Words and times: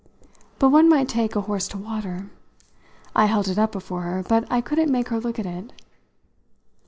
But 0.57 0.69
one 0.71 0.89
might 0.89 1.07
take 1.07 1.35
a 1.35 1.41
horse 1.41 1.67
to 1.67 1.77
water! 1.77 2.31
I 3.15 3.25
held 3.27 3.47
it 3.47 3.59
up 3.59 3.71
before 3.71 4.01
her, 4.01 4.23
but 4.27 4.51
I 4.51 4.59
couldn't 4.59 4.91
make 4.91 5.09
her 5.09 5.19
look 5.19 5.37
at 5.37 5.45
it. 5.45 5.71